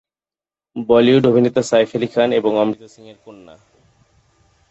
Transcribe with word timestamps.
বলিউড 0.89 1.23
অভিনেতা 1.27 1.61
সাইফ 1.61 1.89
আলি 1.95 2.07
খান 2.07 2.29
এবং 2.39 2.51
অমৃতা 2.57 2.87
সিংয়ের 2.93 3.17
কন্যা। 3.25 3.55